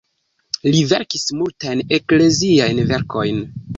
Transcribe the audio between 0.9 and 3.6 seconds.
verkis multajn ekleziajn verkojn.